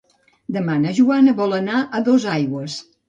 Demà 0.55 0.77
na 0.85 0.93
Joana 1.01 1.35
vol 1.41 1.53
anar 1.59 1.83
a 1.83 2.01
Dosaigües. 2.09 2.79